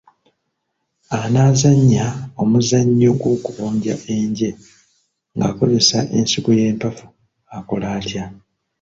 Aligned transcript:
Anaazannya 1.21 2.05
omuzannyo 2.41 3.09
gw'okubonja 3.21 3.95
enje 4.15 4.49
ng'akozesa 5.35 5.97
ensigo 6.17 6.51
y'empafu 6.59 7.05
akola 7.57 7.87
atya? 7.97 8.23